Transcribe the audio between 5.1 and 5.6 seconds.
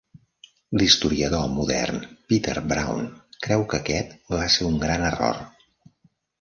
error.